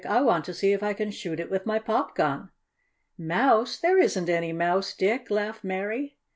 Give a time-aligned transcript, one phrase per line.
[0.03, 2.49] "I want to see if I can shoot it with my pop gun."
[3.19, 3.77] "Mouse?
[3.77, 6.17] There isn't any mouse, Dick!" laughed Mary.